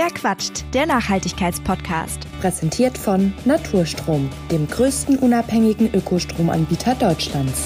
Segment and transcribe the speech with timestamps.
[0.00, 0.64] Wer quatscht?
[0.74, 2.20] Der Nachhaltigkeitspodcast.
[2.40, 7.64] Präsentiert von Naturstrom, dem größten unabhängigen Ökostromanbieter Deutschlands.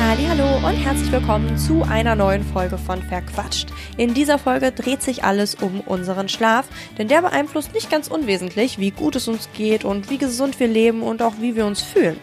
[0.00, 3.68] Hallo und herzlich willkommen zu einer neuen Folge von Verquatscht.
[3.96, 6.66] In dieser Folge dreht sich alles um unseren Schlaf,
[6.98, 10.66] denn der beeinflusst nicht ganz unwesentlich, wie gut es uns geht und wie gesund wir
[10.66, 12.18] leben und auch wie wir uns fühlen.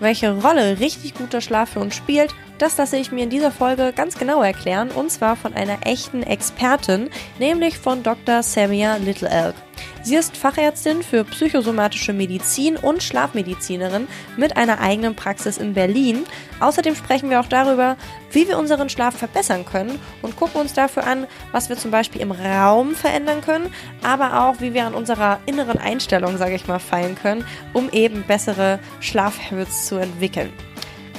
[0.00, 3.92] Welche Rolle richtig guter Schlaf für uns spielt, das lasse ich mir in dieser Folge
[3.92, 7.10] ganz genau erklären und zwar von einer echten Expertin,
[7.40, 8.44] nämlich von Dr.
[8.44, 9.56] Samia Little Elk.
[10.04, 14.06] Sie ist Fachärztin für psychosomatische Medizin und Schlafmedizinerin
[14.36, 16.22] mit einer eigenen Praxis in Berlin.
[16.60, 17.96] Außerdem sprechen wir auch darüber,
[18.30, 22.20] wie wir unseren Schlaf verbessern können und gucken uns dafür an, was wir zum Beispiel
[22.20, 26.78] im Raum verändern können, aber auch, wie wir an unserer inneren Einstellung, sage ich mal,
[26.78, 30.52] feilen können, um eben bessere Schlafhabits zu entwickeln.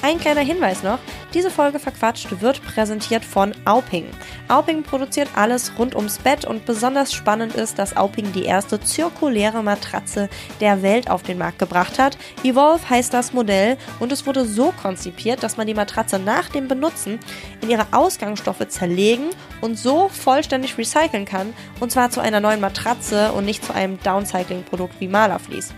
[0.04, 1.00] Ein kleiner Hinweis noch,
[1.34, 4.06] diese Folge Verquatscht wird präsentiert von Auping.
[4.50, 9.64] Auping produziert alles rund ums Bett und besonders spannend ist, dass Auping die erste zirkuläre
[9.64, 10.28] Matratze
[10.60, 12.18] der Welt auf den Markt gebracht hat.
[12.44, 16.68] Evolve heißt das Modell und es wurde so konzipiert, dass man die Matratze nach dem
[16.68, 17.18] Benutzen
[17.62, 19.30] in ihre Ausgangsstoffe zerlegen
[19.62, 23.98] und so vollständig recyceln kann und zwar zu einer neuen Matratze und nicht zu einem
[24.04, 25.74] Downcycling-Produkt wie Malerflies.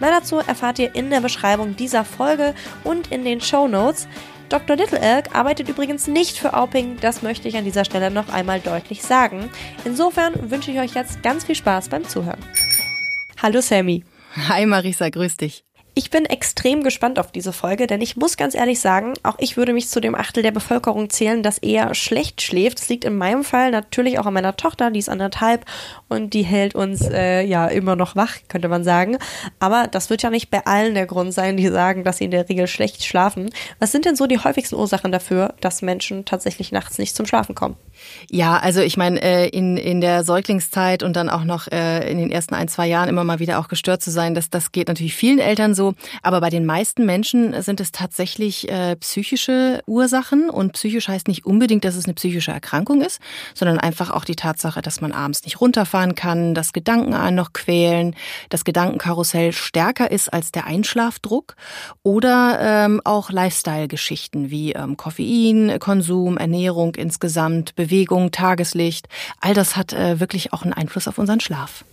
[0.00, 4.08] Mehr dazu erfahrt ihr in der Beschreibung dieser Folge und in den Show Notes.
[4.48, 4.74] Dr.
[4.74, 8.58] Little Elk arbeitet übrigens nicht für Auping, das möchte ich an dieser Stelle noch einmal
[8.58, 9.48] deutlich sagen.
[9.84, 12.40] Insofern wünsche ich euch jetzt ganz viel Spaß beim Zuhören.
[13.40, 14.02] Hallo Sammy.
[14.48, 15.64] Hi Marisa, grüß dich.
[15.94, 19.56] Ich bin extrem gespannt auf diese Folge, denn ich muss ganz ehrlich sagen, auch ich
[19.56, 22.78] würde mich zu dem Achtel der Bevölkerung zählen, das eher schlecht schläft.
[22.78, 25.64] Das liegt in meinem Fall natürlich auch an meiner Tochter, die ist anderthalb
[26.08, 29.18] und die hält uns äh, ja immer noch wach, könnte man sagen.
[29.58, 32.30] Aber das wird ja nicht bei allen der Grund sein, die sagen, dass sie in
[32.30, 33.50] der Regel schlecht schlafen.
[33.80, 37.56] Was sind denn so die häufigsten Ursachen dafür, dass Menschen tatsächlich nachts nicht zum Schlafen
[37.56, 37.76] kommen?
[38.30, 42.18] Ja, also ich meine, äh, in, in der Säuglingszeit und dann auch noch äh, in
[42.18, 44.88] den ersten ein, zwei Jahren immer mal wieder auch gestört zu sein, das, das geht
[44.88, 45.94] natürlich vielen Eltern so.
[46.22, 50.50] Aber bei den meisten Menschen sind es tatsächlich äh, psychische Ursachen.
[50.50, 53.20] Und psychisch heißt nicht unbedingt, dass es eine psychische Erkrankung ist,
[53.54, 57.52] sondern einfach auch die Tatsache, dass man abends nicht runterfahren kann, dass Gedanken einen noch
[57.52, 58.14] quälen,
[58.48, 61.56] das Gedankenkarussell stärker ist als der Einschlafdruck
[62.02, 69.08] oder ähm, auch Lifestyle-Geschichten wie ähm, Koffein, Konsum, Ernährung insgesamt, Bewegung Bewegung, Tageslicht,
[69.40, 71.84] all das hat äh, wirklich auch einen Einfluss auf unseren Schlaf.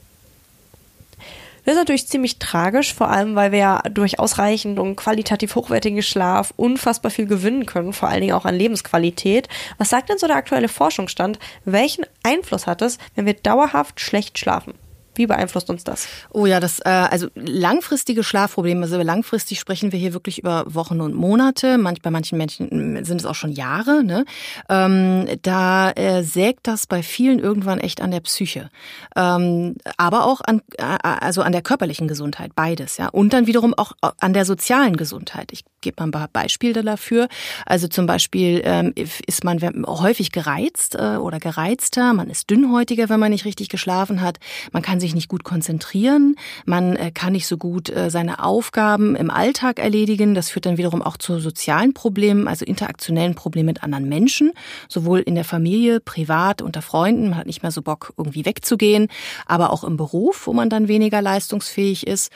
[1.66, 6.02] Das ist natürlich ziemlich tragisch, vor allem weil wir ja durch ausreichend und qualitativ hochwertigen
[6.02, 9.50] Schlaf unfassbar viel gewinnen können, vor allen Dingen auch an Lebensqualität.
[9.78, 11.40] Was sagt denn so der aktuelle Forschungsstand?
[11.66, 14.76] Welchen Einfluss hat es, wenn wir dauerhaft schlecht schlafen?
[15.18, 16.08] Wie beeinflusst uns das?
[16.32, 18.84] Oh ja, das äh, also langfristige Schlafprobleme.
[18.84, 21.78] Also langfristig sprechen wir hier wirklich über Wochen und Monate.
[21.78, 24.04] Manch, bei manchen Menschen sind es auch schon Jahre.
[24.04, 24.26] Ne?
[24.70, 28.70] Ähm, da äh, sägt das bei vielen irgendwann echt an der Psyche,
[29.16, 32.98] ähm, aber auch an äh, also an der körperlichen Gesundheit, beides.
[32.98, 35.52] Ja, und dann wiederum auch an der sozialen Gesundheit.
[35.52, 37.28] Ich gebe mal ein paar Beispiele dafür.
[37.66, 42.14] Also zum Beispiel ähm, ist man häufig gereizt äh, oder gereizter.
[42.14, 44.38] Man ist dünnhäutiger, wenn man nicht richtig geschlafen hat.
[44.72, 46.36] Man kann sich sich nicht gut konzentrieren,
[46.66, 50.36] man äh, kann nicht so gut äh, seine Aufgaben im Alltag erledigen.
[50.36, 54.52] Das führt dann wiederum auch zu sozialen Problemen, also interaktionellen Problemen mit anderen Menschen,
[54.90, 57.30] sowohl in der Familie, privat, unter Freunden.
[57.30, 59.08] Man hat nicht mehr so Bock, irgendwie wegzugehen,
[59.46, 62.32] aber auch im Beruf, wo man dann weniger leistungsfähig ist.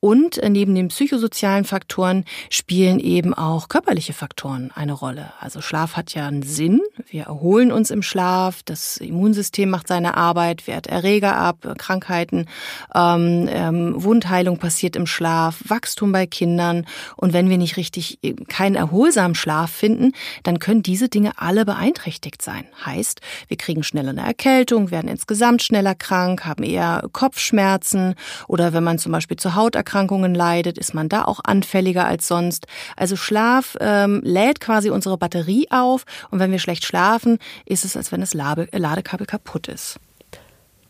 [0.00, 5.32] Und äh, neben den psychosozialen Faktoren spielen eben auch körperliche Faktoren eine Rolle.
[5.40, 6.80] Also Schlaf hat ja einen Sinn.
[7.08, 12.46] Wir erholen uns im Schlaf, das Immunsystem macht seine Arbeit, wehrt Erreger ab, Krankheiten Krankheiten,
[12.94, 16.84] ähm, ähm, Wundheilung passiert im Schlaf, Wachstum bei Kindern.
[17.16, 20.12] Und wenn wir nicht richtig äh, keinen erholsamen Schlaf finden,
[20.42, 22.66] dann können diese Dinge alle beeinträchtigt sein.
[22.84, 28.14] Heißt, wir kriegen schneller eine Erkältung, werden insgesamt schneller krank, haben eher Kopfschmerzen
[28.46, 32.66] oder wenn man zum Beispiel zu Hauterkrankungen leidet, ist man da auch anfälliger als sonst.
[32.96, 37.96] Also Schlaf ähm, lädt quasi unsere Batterie auf und wenn wir schlecht schlafen, ist es,
[37.96, 39.98] als wenn das Ladekabel kaputt ist.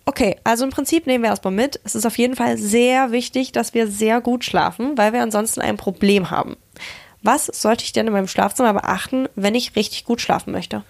[0.05, 1.81] Okay, also im Prinzip nehmen wir erstmal mit.
[1.85, 5.61] Es ist auf jeden Fall sehr wichtig, dass wir sehr gut schlafen, weil wir ansonsten
[5.61, 6.57] ein Problem haben.
[7.23, 10.83] Was sollte ich denn in meinem Schlafzimmer beachten, wenn ich richtig gut schlafen möchte?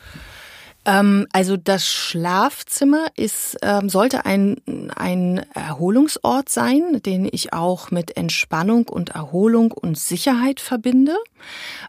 [0.84, 4.56] Ähm, also das Schlafzimmer ist, ähm, sollte ein,
[4.96, 11.16] ein Erholungsort sein, den ich auch mit Entspannung und Erholung und Sicherheit verbinde.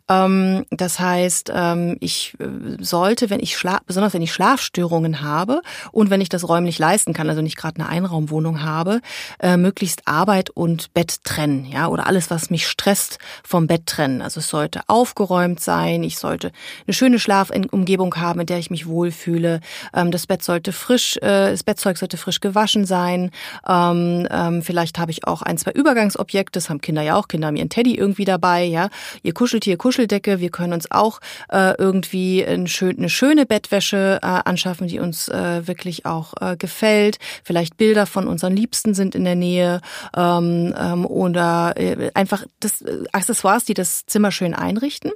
[0.10, 5.62] Ähm, das heißt, ähm, ich äh, sollte, wenn ich schlaf, besonders wenn ich Schlafstörungen habe
[5.92, 9.02] und wenn ich das räumlich leisten kann, also nicht gerade eine Einraumwohnung habe,
[9.40, 14.22] äh, möglichst Arbeit und Bett trennen, ja, oder alles, was mich stresst, vom Bett trennen.
[14.22, 16.52] Also es sollte aufgeräumt sein, ich sollte
[16.86, 19.60] eine schöne Schlafumgebung haben, in der ich mich mich wohlfühle.
[19.94, 23.32] Ähm, das Bett sollte frisch, äh, das Bettzeug sollte frisch gewaschen sein.
[23.68, 27.28] Ähm, ähm, vielleicht habe ich auch ein, zwei Übergangsobjekte, das haben Kinder ja auch.
[27.28, 28.90] Kinder haben ihren Teddy irgendwie dabei, ja.
[29.24, 30.40] Ihr Kuscheltier, Kuscheldecke.
[30.40, 31.20] Wir können uns auch
[31.50, 36.58] äh, irgendwie ein schön, eine schöne Bettwäsche äh, anschaffen, die uns äh, wirklich auch äh,
[36.58, 37.20] gefällt.
[37.44, 39.82] Vielleicht Bilder von unseren Liebsten sind in der Nähe
[40.16, 45.12] ähm, ähm, oder äh, einfach das äh, Accessoires, die das Zimmer schön einrichten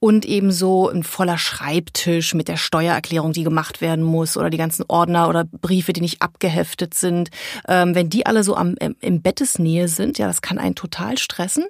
[0.00, 2.56] und ebenso ein voller Schreibtisch mit der
[3.04, 7.30] Steuererklärung, die gemacht werden muss oder die ganzen Ordner oder Briefe, die nicht abgeheftet sind.
[7.68, 11.66] Ähm, wenn die alle so am, im Bettesnähe sind, ja, das kann einen total stressen.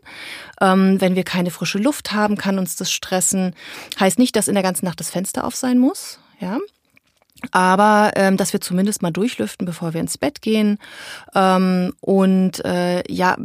[0.61, 3.55] Ähm, wenn wir keine frische Luft haben, kann uns das stressen.
[3.99, 6.21] Heißt nicht, dass in der ganzen Nacht das Fenster auf sein muss.
[6.41, 6.59] Ja,
[7.53, 10.79] aber ähm, dass wir zumindest mal durchlüften, bevor wir ins Bett gehen.
[11.35, 13.37] Ähm, und äh, ja,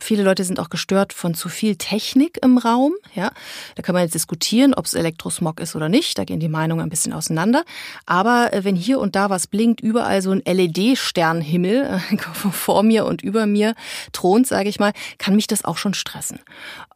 [0.00, 2.94] viele Leute sind auch gestört von zu viel Technik im Raum.
[3.14, 3.30] Ja,
[3.74, 6.18] da kann man jetzt diskutieren, ob es Elektrosmog ist oder nicht.
[6.18, 7.64] Da gehen die Meinungen ein bisschen auseinander.
[8.04, 12.16] Aber äh, wenn hier und da was blinkt, überall so ein LED-Sternhimmel äh,
[12.50, 13.74] vor mir und über mir
[14.12, 16.40] thront, sage ich mal, kann mich das auch schon stressen.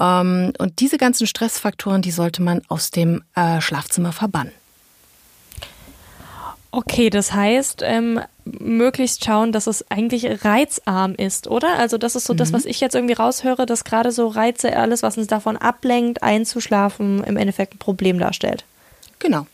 [0.01, 4.53] Ähm, und diese ganzen Stressfaktoren, die sollte man aus dem äh, Schlafzimmer verbannen.
[6.72, 11.78] Okay, das heißt, ähm, möglichst schauen, dass es eigentlich reizarm ist, oder?
[11.78, 12.38] Also das ist so mhm.
[12.38, 16.22] das, was ich jetzt irgendwie raushöre, dass gerade so Reize, alles, was uns davon ablenkt,
[16.22, 18.64] einzuschlafen, im Endeffekt ein Problem darstellt.
[19.20, 19.46] Genau.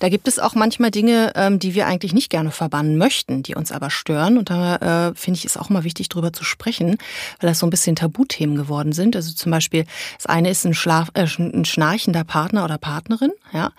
[0.00, 3.54] Da gibt es auch manchmal Dinge, ähm, die wir eigentlich nicht gerne verbannen möchten, die
[3.54, 4.36] uns aber stören.
[4.36, 6.98] Und da äh, finde ich es auch mal wichtig, drüber zu sprechen,
[7.40, 9.16] weil das so ein bisschen Tabuthemen geworden sind.
[9.16, 9.86] Also zum Beispiel,
[10.18, 13.32] das eine ist ein, Schlaf, äh, ein schnarchender Partner oder Partnerin.
[13.52, 13.70] Ja,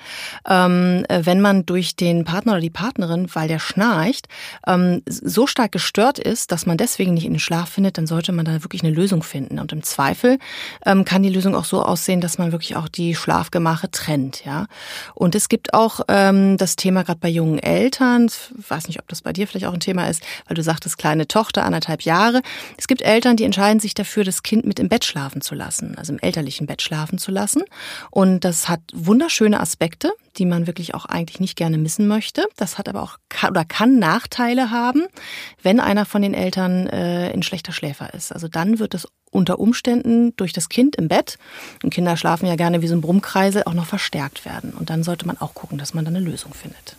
[0.48, 4.28] ähm, äh, wenn man durch den Partner oder die Partnerin, weil der schnarcht,
[4.66, 8.32] ähm, so stark gestört ist, dass man deswegen nicht in den Schlaf findet, dann sollte
[8.32, 9.60] man da wirklich eine Lösung finden.
[9.60, 10.40] Und im Zweifel
[10.88, 14.44] ähm, kann die Lösung auch so aussehen, dass man wirklich auch die Schlafgemache trennt.
[14.44, 14.66] Ja,
[15.14, 19.08] und es gibt auch ähm, das Thema gerade bei jungen Eltern, ich weiß nicht, ob
[19.08, 22.42] das bei dir vielleicht auch ein Thema ist, weil du sagtest, kleine Tochter, anderthalb Jahre.
[22.78, 25.98] Es gibt Eltern, die entscheiden sich dafür, das Kind mit im Bett schlafen zu lassen,
[25.98, 27.64] also im elterlichen Bett schlafen zu lassen.
[28.12, 32.46] Und das hat wunderschöne Aspekte, die man wirklich auch eigentlich nicht gerne missen möchte.
[32.58, 33.18] Das hat aber auch
[33.48, 35.04] oder kann Nachteile haben,
[35.62, 38.32] wenn einer von den Eltern äh, ein schlechter Schläfer ist.
[38.32, 41.38] Also dann wird es unter Umständen durch das Kind im Bett,
[41.84, 44.74] und Kinder schlafen ja gerne wie so ein Brummkreisel, auch noch verstärkt werden.
[44.74, 46.96] Und dann sollte man auch gucken, dass man da eine Lösung findet.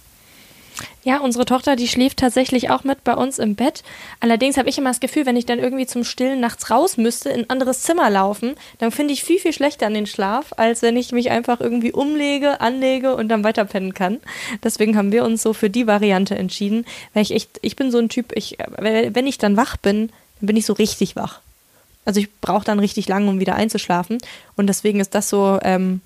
[1.05, 3.83] Ja, unsere Tochter, die schläft tatsächlich auch mit bei uns im Bett.
[4.21, 7.31] Allerdings habe ich immer das Gefühl, wenn ich dann irgendwie zum Stillen nachts raus müsste,
[7.31, 10.83] in ein anderes Zimmer laufen, dann finde ich viel, viel schlechter an den Schlaf, als
[10.83, 14.19] wenn ich mich einfach irgendwie umlege, anlege und dann weiterpennen kann.
[14.63, 16.85] Deswegen haben wir uns so für die Variante entschieden,
[17.15, 20.47] weil ich echt, ich bin so ein Typ, ich, wenn ich dann wach bin, dann
[20.47, 21.41] bin ich so richtig wach.
[22.07, 24.19] Also ich brauche dann richtig lange, um wieder einzuschlafen.
[24.57, 26.01] Und deswegen ist das so ähm,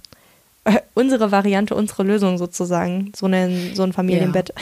[0.95, 4.49] unsere Variante, unsere Lösung sozusagen, so, ein so ein Familienbett.
[4.49, 4.55] Ja.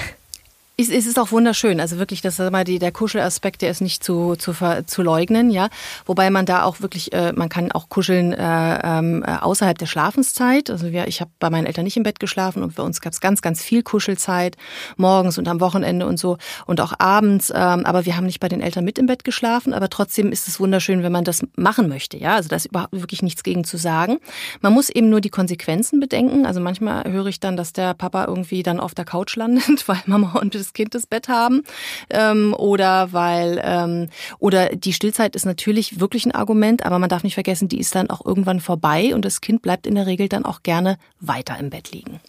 [0.81, 1.81] Es ist auch wunderschön.
[1.81, 4.53] Also wirklich, das mal die, der Kuschelaspekt, der ist nicht zu, zu,
[4.87, 5.71] zu leugnen, ja.
[6.07, 9.87] Wobei man da auch wirklich, äh, man kann auch kuscheln äh, ähm, äh, außerhalb der
[9.87, 10.71] Schlafenszeit.
[10.71, 13.13] Also wir, ich habe bei meinen Eltern nicht im Bett geschlafen und bei uns gab
[13.13, 14.57] es ganz, ganz viel Kuschelzeit,
[14.97, 17.51] morgens und am Wochenende und so und auch abends.
[17.53, 20.47] Ähm, aber wir haben nicht bei den Eltern mit im Bett geschlafen, aber trotzdem ist
[20.47, 22.37] es wunderschön, wenn man das machen möchte, ja.
[22.37, 24.19] Also da ist überhaupt wirklich nichts gegen zu sagen.
[24.61, 26.47] Man muss eben nur die Konsequenzen bedenken.
[26.47, 29.99] Also manchmal höre ich dann, dass der Papa irgendwie dann auf der Couch landet, weil
[30.07, 31.63] Mama und das das Kind das Bett haben
[32.11, 37.25] ähm, oder weil ähm, oder die Stillzeit ist natürlich wirklich ein Argument, aber man darf
[37.25, 40.29] nicht vergessen, die ist dann auch irgendwann vorbei und das Kind bleibt in der Regel
[40.29, 42.21] dann auch gerne weiter im Bett liegen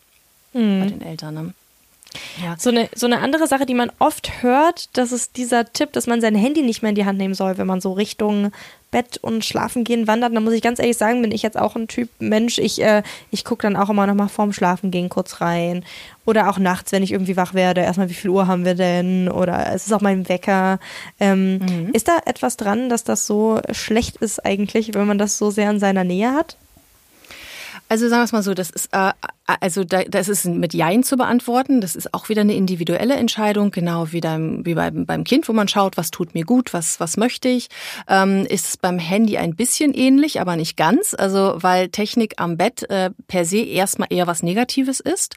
[0.54, 0.80] mhm.
[0.80, 1.34] bei den Eltern.
[1.34, 1.54] Ne?
[2.44, 2.56] Ja.
[2.58, 6.08] So, eine, so eine andere Sache, die man oft hört, das ist dieser Tipp, dass
[6.08, 8.51] man sein Handy nicht mehr in die Hand nehmen soll, wenn man so Richtung
[8.92, 10.36] Bett und Schlafen gehen wandert.
[10.36, 12.58] Da muss ich ganz ehrlich sagen, bin ich jetzt auch ein Typ Mensch.
[12.58, 15.86] Ich, äh, ich gucke dann auch immer noch mal vorm Schlafen gehen kurz rein.
[16.25, 19.30] Oder auch nachts, wenn ich irgendwie wach werde, erstmal, wie viel Uhr haben wir denn?
[19.30, 20.80] Oder es ist auch mein Wecker.
[21.20, 21.89] Ähm, mhm.
[21.94, 25.70] Ist da etwas dran, dass das so schlecht ist eigentlich, wenn man das so sehr
[25.70, 26.58] in seiner Nähe hat?
[27.89, 29.12] Also sagen wir es mal so, das ist äh,
[29.60, 31.81] also da, das ist mit Jein zu beantworten.
[31.81, 35.53] Das ist auch wieder eine individuelle Entscheidung, genau wie, dein, wie beim, beim Kind, wo
[35.53, 37.69] man schaut, was tut mir gut, was, was möchte ich.
[38.08, 41.15] Ähm, ist es beim Handy ein bisschen ähnlich, aber nicht ganz.
[41.17, 45.36] Also weil Technik am Bett äh, per se erstmal eher was Negatives ist.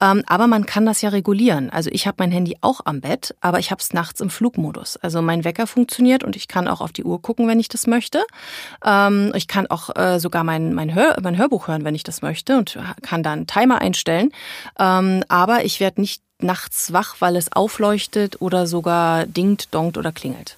[0.00, 1.70] Ähm, aber man kann das ja regulieren.
[1.70, 4.96] Also ich habe mein Handy auch am Bett, aber ich habe es nachts im Flugmodus.
[4.96, 7.86] Also mein Wecker funktioniert und ich kann auch auf die Uhr gucken, wenn ich das
[7.86, 8.24] möchte.
[8.84, 12.22] Ähm, ich kann auch äh, sogar mein, mein, Hör, mein Hörbuch hören, wenn ich das
[12.22, 14.32] möchte und kann dann Timer einstellen.
[14.78, 20.12] Ähm, aber ich werde nicht nachts wach, weil es aufleuchtet oder sogar dingt, dongt oder
[20.12, 20.56] klingelt.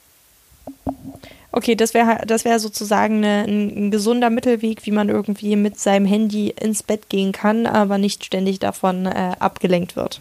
[1.53, 5.79] Okay, das wäre das wär sozusagen eine, ein, ein, gesunder Mittelweg, wie man irgendwie mit
[5.79, 10.21] seinem Handy ins Bett gehen kann, aber nicht ständig davon äh, abgelenkt wird.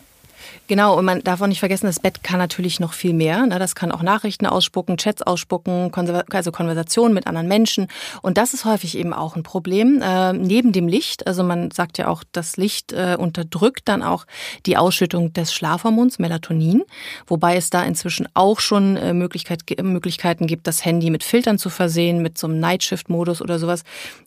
[0.68, 3.46] Genau, und man darf auch nicht vergessen, das Bett kann natürlich noch viel mehr.
[3.46, 3.60] Ne?
[3.60, 5.92] Das kann auch Nachrichten ausspucken, Chats ausspucken,
[6.32, 7.88] also Konversationen mit anderen Menschen.
[8.22, 10.02] Und das ist häufig eben auch ein Problem.
[10.02, 14.26] Äh, neben dem Licht, also man sagt ja auch, das Licht äh, unterdrückt dann auch
[14.66, 16.84] die Ausschüttung des Schlafhormons Melatonin,
[17.28, 21.70] wobei es da inzwischen auch schon äh, Möglichkeit, Möglichkeiten gibt, das Handy mit Filtern zu
[21.70, 23.84] versehen, mit so einem Nightshift-Modus oder sowas.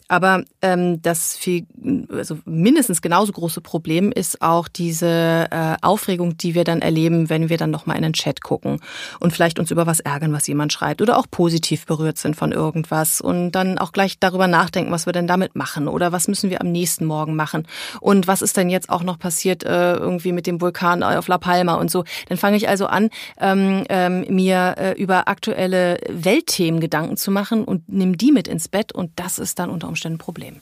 [0.09, 1.67] Aber ähm, das viel,
[2.11, 5.77] also mindestens genauso große Problem ist auch diese äh,
[6.27, 8.81] Aufregung, die wir dann erleben, wenn wir dann nochmal in den Chat gucken
[9.21, 12.53] und vielleicht uns über was ärgern, was jemand schreibt oder auch positiv berührt sind von
[12.53, 16.51] irgendwas und dann auch gleich darüber nachdenken, was wir denn damit machen oder was müssen
[16.51, 17.67] wir am nächsten Morgen machen
[18.01, 21.39] und was ist denn jetzt auch noch passiert äh, irgendwie mit dem Vulkan auf La
[21.39, 22.05] Palma und so.
[22.29, 27.65] Dann fange ich also an, ähm, ähm, mir äh, über aktuelle Weltthemen Gedanken zu machen
[27.65, 30.61] und nehme die mit ins Bett und das ist dann unter Umständen ein Problem.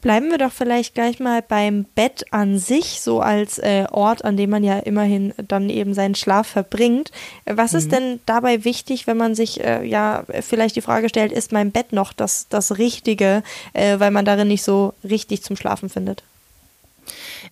[0.00, 4.36] Bleiben wir doch vielleicht gleich mal beim Bett an sich, so als äh, Ort, an
[4.36, 7.12] dem man ja immerhin dann eben seinen Schlaf verbringt.
[7.44, 7.78] Was mhm.
[7.78, 11.70] ist denn dabei wichtig, wenn man sich äh, ja vielleicht die Frage stellt, ist mein
[11.70, 13.42] Bett noch das, das Richtige,
[13.74, 16.22] äh, weil man darin nicht so richtig zum Schlafen findet?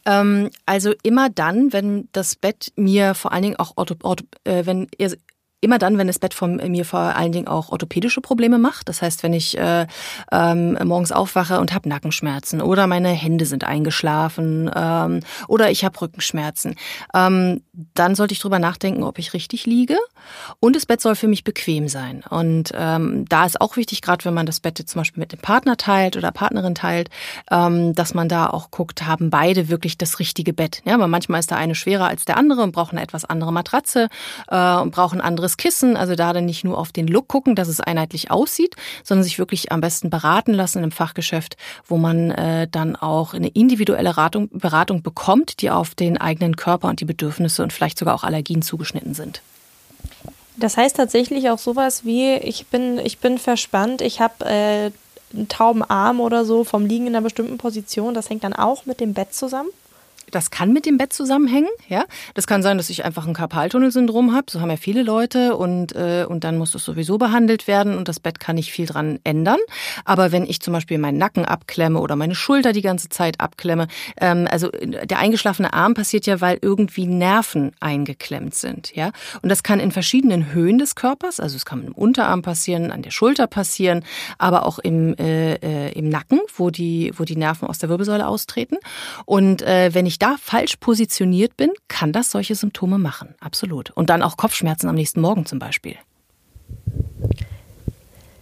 [0.07, 4.65] Ähm, also immer dann, wenn das Bett mir vor allen Dingen auch, ortho, ortho, äh,
[4.65, 4.89] wenn
[5.61, 8.89] immer dann, wenn das Bett von mir vor allen Dingen auch orthopädische Probleme macht.
[8.89, 9.87] Das heißt, wenn ich äh,
[10.31, 16.01] ähm, morgens aufwache und habe Nackenschmerzen oder meine Hände sind eingeschlafen ähm, oder ich habe
[16.01, 16.77] Rückenschmerzen,
[17.15, 17.63] ähm,
[17.95, 19.97] dann sollte ich drüber nachdenken, ob ich richtig liege.
[20.61, 22.23] Und das Bett soll für mich bequem sein.
[22.29, 25.41] Und ähm, da ist auch wichtig, gerade wenn man das Bett zum Beispiel mit dem
[25.41, 27.09] Partner teilt oder Partnerin teilt,
[27.51, 30.83] ähm, dass man da auch guckt, haben beide wirklich das richtige Bett.
[30.85, 33.53] Ja, weil manchmal ist der eine schwerer als der andere und braucht eine etwas andere
[33.53, 34.09] Matratze
[34.49, 35.97] äh, und braucht ein anderes Kissen.
[35.97, 39.39] Also da dann nicht nur auf den Look gucken, dass es einheitlich aussieht, sondern sich
[39.39, 41.57] wirklich am besten beraten lassen im Fachgeschäft,
[41.87, 46.89] wo man äh, dann auch eine individuelle Beratung, Beratung bekommt, die auf den eigenen Körper
[46.89, 49.43] und die Bedürfnisse und vielleicht sogar auch Allergien zugeschnitten sind.
[50.59, 54.91] Das heißt tatsächlich auch sowas wie, ich bin, ich bin verspannt, ich habe äh,
[55.33, 58.13] einen tauben Arm oder so vom Liegen in einer bestimmten Position.
[58.13, 59.69] Das hängt dann auch mit dem Bett zusammen?
[60.31, 61.71] Das kann mit dem Bett zusammenhängen.
[61.89, 62.05] Ja,
[62.35, 64.51] das kann sein, dass ich einfach ein Karpaltunnelsyndrom habe.
[64.51, 68.09] So haben ja viele Leute und äh, und dann muss das sowieso behandelt werden und
[68.09, 69.59] das Bett kann nicht viel dran ändern.
[70.05, 73.89] Aber wenn ich zum Beispiel meinen Nacken abklemme oder meine Schulter die ganze Zeit abklemme,
[74.21, 78.95] ähm, also der eingeschlafene Arm passiert ja, weil irgendwie Nerven eingeklemmt sind.
[78.95, 82.91] Ja, und das kann in verschiedenen Höhen des Körpers, also es kann im Unterarm passieren,
[82.91, 84.05] an der Schulter passieren,
[84.39, 88.27] aber auch im äh, äh, im Nacken, wo die wo die Nerven aus der Wirbelsäule
[88.27, 88.77] austreten.
[89.25, 93.35] Und äh, wenn ich ich da falsch positioniert bin, kann das solche Symptome machen.
[93.41, 93.91] Absolut.
[93.93, 95.97] Und dann auch Kopfschmerzen am nächsten Morgen zum Beispiel.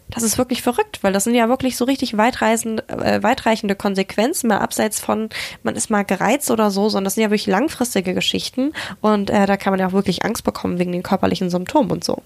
[0.09, 4.61] Das ist wirklich verrückt, weil das sind ja wirklich so richtig äh, weitreichende Konsequenzen, mal
[4.61, 5.29] abseits von,
[5.63, 9.45] man ist mal gereizt oder so, sondern das sind ja wirklich langfristige Geschichten und äh,
[9.45, 12.23] da kann man ja auch wirklich Angst bekommen wegen den körperlichen Symptomen und so.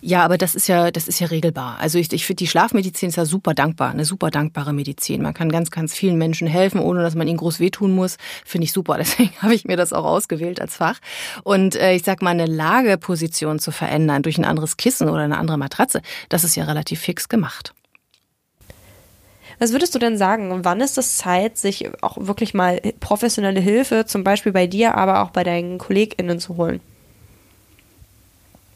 [0.00, 1.78] Ja, aber das ist ja, das ist ja regelbar.
[1.80, 5.22] Also ich, ich finde, die Schlafmedizin ist ja super dankbar, eine super dankbare Medizin.
[5.22, 8.16] Man kann ganz, ganz vielen Menschen helfen, ohne dass man ihnen groß wehtun muss.
[8.44, 8.96] Finde ich super.
[8.98, 10.98] Deswegen habe ich mir das auch ausgewählt als Fach.
[11.42, 15.38] Und äh, ich sag mal, eine Lageposition zu verändern durch ein anderes Kissen oder eine
[15.38, 17.74] andere Matratze, das ist ja relativ fix gemacht.
[19.58, 20.64] Was würdest du denn sagen?
[20.64, 25.22] Wann ist es Zeit, sich auch wirklich mal professionelle Hilfe, zum Beispiel bei dir, aber
[25.22, 26.80] auch bei deinen KollegInnen zu holen?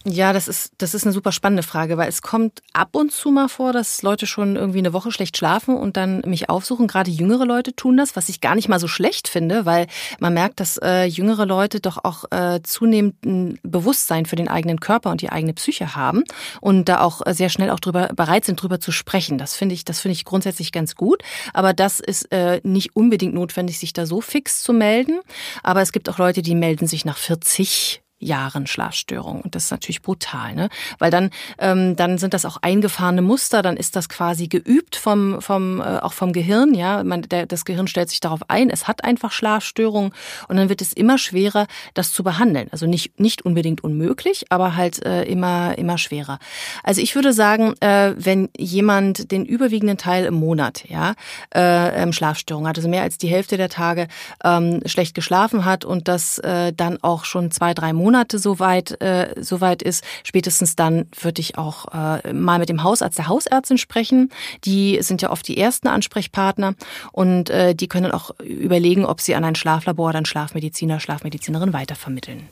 [0.08, 3.32] Ja, das ist, das ist eine super spannende Frage, weil es kommt ab und zu
[3.32, 6.86] mal vor, dass Leute schon irgendwie eine Woche schlecht schlafen und dann mich aufsuchen.
[6.86, 9.88] Gerade jüngere Leute tun das, was ich gar nicht mal so schlecht finde, weil
[10.20, 14.78] man merkt, dass äh, jüngere Leute doch auch äh, zunehmend ein Bewusstsein für den eigenen
[14.78, 16.22] Körper und die eigene Psyche haben
[16.60, 19.38] und da auch sehr schnell auch drüber bereit sind, drüber zu sprechen.
[19.38, 21.24] Das finde ich, das finde ich grundsätzlich ganz gut.
[21.52, 25.18] Aber das ist äh, nicht unbedingt notwendig, sich da so fix zu melden.
[25.64, 29.42] Aber es gibt auch Leute, die melden sich nach 40 Jahren Schlafstörung.
[29.42, 30.70] Und das ist natürlich brutal, ne?
[30.98, 35.42] Weil dann, ähm, dann sind das auch eingefahrene Muster, dann ist das quasi geübt vom,
[35.42, 37.04] vom, äh, auch vom Gehirn, ja.
[37.04, 40.12] Man, der, das Gehirn stellt sich darauf ein, es hat einfach Schlafstörungen
[40.48, 42.68] und dann wird es immer schwerer, das zu behandeln.
[42.72, 46.38] Also nicht, nicht unbedingt unmöglich, aber halt äh, immer, immer schwerer.
[46.82, 51.14] Also ich würde sagen, äh, wenn jemand den überwiegenden Teil im Monat, ja,
[51.54, 54.08] äh, ähm, Schlafstörung hat, also mehr als die Hälfte der Tage
[54.42, 59.00] ähm, schlecht geschlafen hat und das äh, dann auch schon zwei, drei Monate Monate soweit
[59.00, 63.78] äh, soweit ist, spätestens dann würde ich auch äh, mal mit dem Hausarzt der Hausärztin
[63.78, 64.30] sprechen.
[64.64, 66.74] Die sind ja oft die ersten Ansprechpartner
[67.10, 71.72] und äh, die können auch überlegen, ob sie an ein Schlaflabor oder einen Schlafmediziner, Schlafmedizinerin
[71.72, 72.48] weitervermitteln.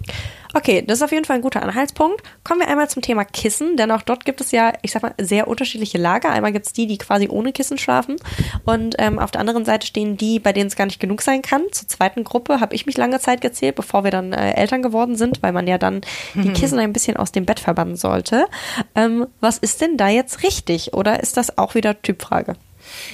[0.54, 2.22] Okay, das ist auf jeden Fall ein guter Anhaltspunkt.
[2.42, 5.14] Kommen wir einmal zum Thema Kissen, denn auch dort gibt es ja, ich sag mal,
[5.20, 6.30] sehr unterschiedliche Lager.
[6.30, 8.16] Einmal gibt es die, die quasi ohne Kissen schlafen
[8.64, 11.42] und ähm, auf der anderen Seite stehen die, bei denen es gar nicht genug sein
[11.42, 11.62] kann.
[11.70, 15.16] Zur zweiten Gruppe habe ich mich lange Zeit gezählt, bevor wir dann äh, Eltern geworden
[15.16, 16.00] sind, weil man ja dann
[16.32, 18.46] die Kissen ein bisschen aus dem Bett verbannen sollte.
[18.94, 22.54] Ähm, was ist denn da jetzt richtig oder ist das auch wieder Typfrage?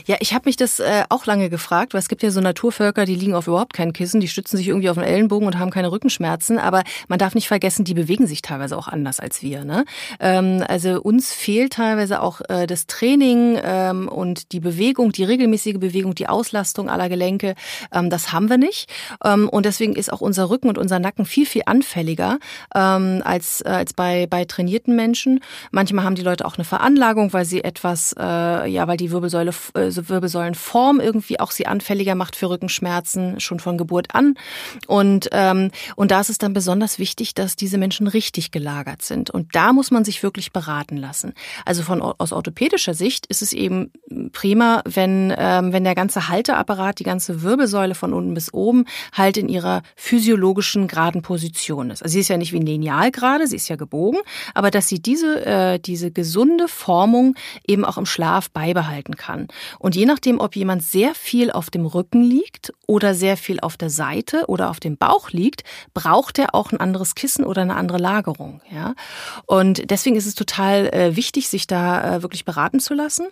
[0.07, 3.05] Ja, ich habe mich das äh, auch lange gefragt, weil es gibt ja so Naturvölker,
[3.05, 5.71] die liegen auf überhaupt kein Kissen, die stützen sich irgendwie auf den Ellenbogen und haben
[5.71, 6.59] keine Rückenschmerzen.
[6.59, 9.65] Aber man darf nicht vergessen, die bewegen sich teilweise auch anders als wir.
[9.65, 9.85] Ne?
[10.19, 15.79] Ähm, also uns fehlt teilweise auch äh, das Training ähm, und die Bewegung, die regelmäßige
[15.79, 17.55] Bewegung, die Auslastung aller Gelenke.
[17.93, 18.91] Ähm, das haben wir nicht.
[19.25, 22.39] Ähm, und deswegen ist auch unser Rücken und unser Nacken viel, viel anfälliger
[22.75, 25.41] ähm, als, äh, als bei, bei trainierten Menschen.
[25.71, 28.23] Manchmal haben die Leute auch eine Veranlagung, weil sie etwas, äh,
[28.69, 29.53] ja, weil die Wirbelsäule
[29.90, 34.35] so Wirbelsäulenform irgendwie auch sie anfälliger macht für Rückenschmerzen schon von Geburt an.
[34.87, 39.31] Und, ähm, und da ist es dann besonders wichtig, dass diese Menschen richtig gelagert sind.
[39.31, 41.35] Und da muss man sich wirklich beraten lassen.
[41.64, 43.90] Also von aus orthopädischer Sicht ist es eben
[44.33, 49.37] prima, wenn, ähm, wenn der ganze Halteapparat, die ganze Wirbelsäule von unten bis oben halt
[49.37, 52.02] in ihrer physiologischen geraden Position ist.
[52.02, 54.21] Also sie ist ja nicht wie lineal gerade, sie ist ja gebogen,
[54.55, 57.35] aber dass sie diese, äh, diese gesunde Formung
[57.67, 59.49] eben auch im Schlaf beibehalten kann.
[59.78, 63.76] Und je nachdem, ob jemand sehr viel auf dem Rücken liegt oder sehr viel auf
[63.76, 65.64] der Seite oder auf dem Bauch liegt,
[65.95, 68.61] braucht er auch ein anderes Kissen oder eine andere Lagerung.
[68.73, 68.95] Ja?
[69.47, 73.26] Und deswegen ist es total äh, wichtig, sich da äh, wirklich beraten zu lassen.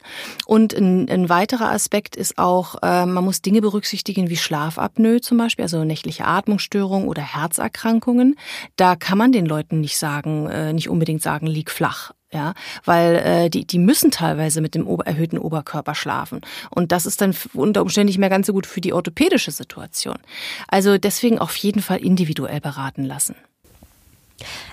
[0.46, 5.38] Und ein, ein weiterer Aspekt ist auch, äh, man muss Dinge berücksichtigen wie Schlafapnoe zum
[5.38, 8.36] Beispiel, also nächtliche Atmungsstörungen oder Herzerkrankungen.
[8.76, 12.54] Da kann man den Leuten nicht sagen, äh, nicht unbedingt sagen, lieg flach ja,
[12.84, 17.20] weil äh, die die müssen teilweise mit dem Ober erhöhten Oberkörper schlafen und das ist
[17.20, 20.18] dann unter Umständen nicht mehr ganz so gut für die orthopädische Situation.
[20.68, 23.34] Also deswegen auf jeden Fall individuell beraten lassen.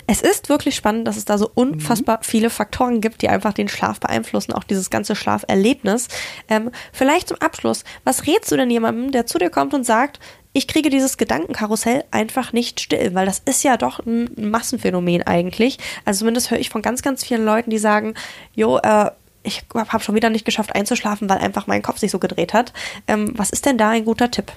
[0.08, 2.24] Es ist wirklich spannend, dass es da so unfassbar mhm.
[2.24, 6.08] viele Faktoren gibt, die einfach den Schlaf beeinflussen, auch dieses ganze Schlaferlebnis.
[6.48, 10.20] Ähm, vielleicht zum Abschluss, was rätst du denn jemandem, der zu dir kommt und sagt,
[10.54, 15.80] ich kriege dieses Gedankenkarussell einfach nicht still, weil das ist ja doch ein Massenphänomen eigentlich.
[16.06, 18.14] Also zumindest höre ich von ganz, ganz vielen Leuten, die sagen,
[18.54, 19.12] jo, äh,
[19.44, 22.72] ich habe schon wieder nicht geschafft einzuschlafen, weil einfach mein Kopf sich so gedreht hat.
[23.08, 24.52] Ähm, was ist denn da ein guter Tipp?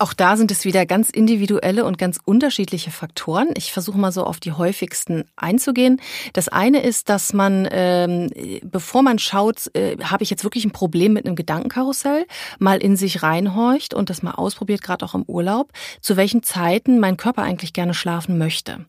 [0.00, 3.48] Auch da sind es wieder ganz individuelle und ganz unterschiedliche Faktoren.
[3.54, 6.00] Ich versuche mal so auf die häufigsten einzugehen.
[6.32, 8.30] Das eine ist, dass man, ähm,
[8.62, 12.26] bevor man schaut, äh, habe ich jetzt wirklich ein Problem mit einem Gedankenkarussell,
[12.58, 16.98] mal in sich reinhorcht und das mal ausprobiert, gerade auch im Urlaub, zu welchen Zeiten
[16.98, 18.86] mein Körper eigentlich gerne schlafen möchte.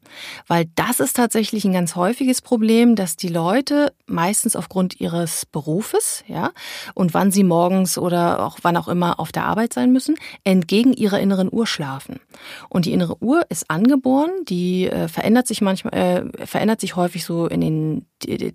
[0.47, 6.23] Weil das ist tatsächlich ein ganz häufiges Problem, dass die Leute meistens aufgrund ihres Berufes,
[6.29, 6.51] ja,
[6.93, 10.93] und wann sie morgens oder auch wann auch immer auf der Arbeit sein müssen, entgegen
[11.01, 12.19] ihrer inneren Uhr schlafen.
[12.69, 17.25] Und die innere Uhr ist angeboren, die äh, verändert sich manchmal, äh, verändert sich häufig
[17.25, 18.05] so in den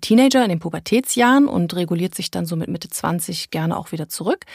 [0.01, 4.07] Teenager, in den Pubertätsjahren und reguliert sich dann so mit Mitte 20 gerne auch wieder
[4.07, 4.45] zurück.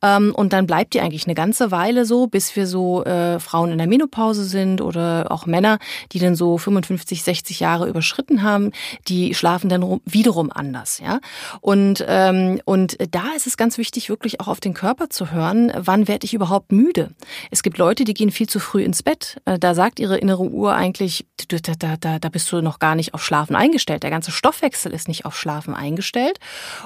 [0.00, 3.70] Ähm, und dann bleibt die eigentlich eine ganze Weile so, bis wir so äh, Frauen
[3.70, 5.78] in der Menopause sind oder auch Männer,
[6.12, 8.72] die dann so 55, 60 Jahre überschritten haben,
[9.08, 11.20] die schlafen dann wiederum anders, ja.
[11.60, 15.72] Und ähm, und da ist es ganz wichtig, wirklich auch auf den Körper zu hören,
[15.76, 17.10] wann werde ich überhaupt müde?
[17.50, 19.40] Es gibt Leute, die gehen viel zu früh ins Bett.
[19.44, 23.14] Äh, da sagt ihre innere Uhr eigentlich, da, da, da bist du noch gar nicht
[23.14, 24.02] auf Schlafen eingestellt.
[24.02, 26.38] Der ganze Stoffwechsel ist nicht auf Schlafen eingestellt.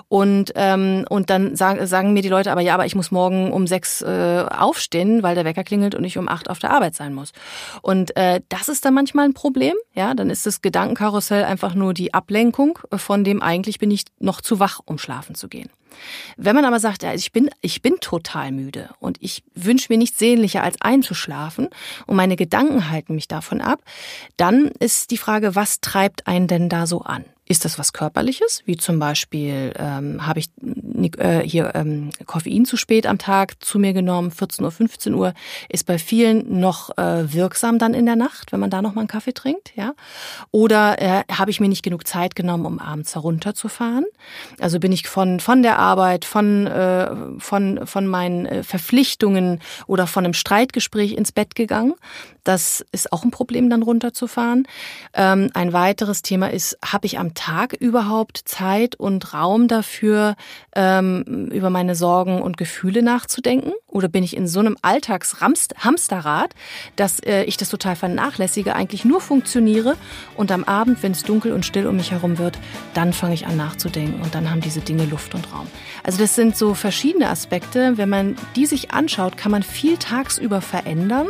[0.09, 3.53] Und, ähm, und dann sagen, sagen mir die Leute aber, ja, aber ich muss morgen
[3.53, 6.95] um sechs äh, aufstehen, weil der Wecker klingelt und ich um acht auf der Arbeit
[6.95, 7.33] sein muss.
[7.83, 9.75] Und äh, das ist dann manchmal ein Problem.
[9.95, 14.40] Ja, dann ist das Gedankenkarussell einfach nur die Ablenkung von dem eigentlich bin ich noch
[14.40, 15.71] zu wach, um schlafen zu gehen.
[16.37, 19.99] Wenn man aber sagt, ja, ich bin, ich bin total müde und ich wünsche mir
[19.99, 21.68] nichts sehnlicher als einzuschlafen
[22.07, 23.81] und meine Gedanken halten mich davon ab,
[24.37, 27.25] dann ist die Frage, was treibt einen denn da so an?
[27.49, 30.49] Ist das was Körperliches, wie zum Beispiel ähm, habe ich
[31.19, 35.33] äh, hier ähm, Koffein zu spät am Tag zu mir genommen, 14 Uhr, 15 Uhr,
[35.69, 39.03] ist bei vielen noch äh, wirksam dann in der Nacht, wenn man da noch mal
[39.03, 39.95] einen Kaffee trinkt, ja?
[40.51, 44.07] Oder äh, habe ich mir nicht genug Zeit genommen, um abends herunterzufahren?
[44.59, 50.09] Also bin ich von von der Arbeit, von äh, von von meinen äh, Verpflichtungen oder
[50.09, 51.95] von einem Streitgespräch ins Bett gegangen?
[52.47, 54.69] Das ist auch ein Problem, dann runterzufahren.
[55.15, 60.35] Ähm, ein weiteres Thema ist, habe ich am Tag überhaupt Zeit und Raum dafür,
[60.75, 63.72] ähm, über meine Sorgen und Gefühle nachzudenken?
[63.87, 66.55] Oder bin ich in so einem Alltagshamsterrad,
[66.96, 69.96] dass äh, ich das total vernachlässige, eigentlich nur funktioniere
[70.37, 72.59] und am Abend, wenn es dunkel und still um mich herum wird,
[72.94, 75.68] dann fange ich an nachzudenken und dann haben diese Dinge Luft und Raum.
[76.03, 77.96] Also das sind so verschiedene Aspekte.
[77.96, 81.29] Wenn man die sich anschaut, kann man viel tagsüber verändern,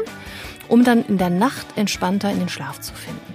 [0.69, 3.35] um dann in der Nacht entspannter in den Schlaf zu finden.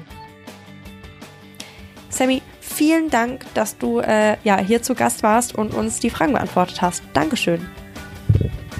[2.09, 6.33] Sammy, vielen Dank, dass du äh, ja, hier zu Gast warst und uns die Fragen
[6.33, 7.03] beantwortet hast.
[7.13, 7.67] Dankeschön.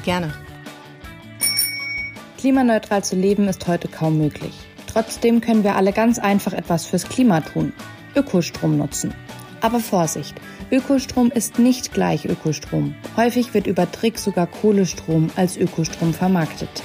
[0.04, 0.34] Gerne.
[2.38, 4.54] Klimaneutral zu leben ist heute kaum möglich.
[4.88, 7.72] Trotzdem können wir alle ganz einfach etwas fürs Klima tun.
[8.16, 9.14] Ökostrom nutzen.
[9.62, 10.36] Aber Vorsicht,
[10.72, 12.96] Ökostrom ist nicht gleich Ökostrom.
[13.16, 16.84] Häufig wird über Trick sogar Kohlestrom als Ökostrom vermarktet.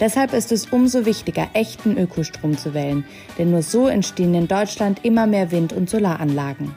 [0.00, 3.04] Deshalb ist es umso wichtiger, echten Ökostrom zu wählen,
[3.38, 6.74] denn nur so entstehen in Deutschland immer mehr Wind- und Solaranlagen.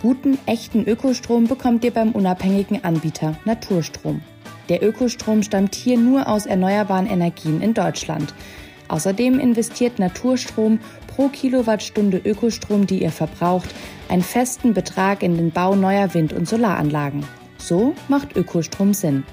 [0.00, 4.22] Guten, echten Ökostrom bekommt ihr beim unabhängigen Anbieter Naturstrom.
[4.68, 8.32] Der Ökostrom stammt hier nur aus erneuerbaren Energien in Deutschland.
[8.88, 13.74] Außerdem investiert Naturstrom pro Kilowattstunde Ökostrom, die ihr verbraucht,
[14.08, 17.24] einen festen Betrag in den Bau neuer Wind- und Solaranlagen.
[17.58, 19.24] So macht Ökostrom Sinn.